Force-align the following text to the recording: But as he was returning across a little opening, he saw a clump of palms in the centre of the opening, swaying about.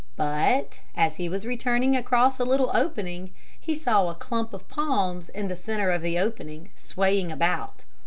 But 0.15 0.79
as 0.97 1.17
he 1.17 1.29
was 1.29 1.45
returning 1.45 1.95
across 1.95 2.39
a 2.39 2.43
little 2.43 2.71
opening, 2.73 3.35
he 3.59 3.75
saw 3.75 4.09
a 4.09 4.15
clump 4.15 4.51
of 4.51 4.67
palms 4.67 5.29
in 5.29 5.47
the 5.47 5.55
centre 5.55 5.91
of 5.91 6.01
the 6.01 6.17
opening, 6.17 6.71
swaying 6.75 7.31
about. 7.31 7.85